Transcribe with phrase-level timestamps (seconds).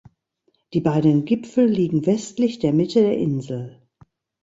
[0.73, 3.83] Die beiden Gipfel liegen westlich der Mitte der Insel.